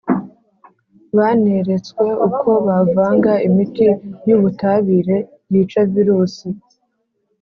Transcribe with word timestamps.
baneretswe 1.17 2.05
uko 2.27 2.49
bavanga 2.67 3.33
imiti 3.47 3.87
y’ubutabire 4.27 5.17
yica 5.51 5.81
virusi. 5.91 6.47